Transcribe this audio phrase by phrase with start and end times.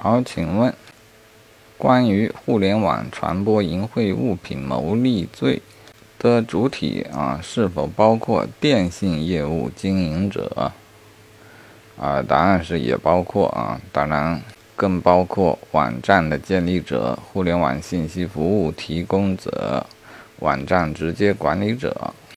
[0.00, 0.72] 好请问
[1.76, 5.60] 关于互联网传播淫秽物品牟利罪
[6.20, 10.72] 的主体啊是否包括电信业务经营者？
[11.98, 14.40] 啊答案是也包括啊当然
[14.76, 19.84] 更包括网站的建立者互联网信息服务提供者
[20.38, 22.14] 网站直接管理者。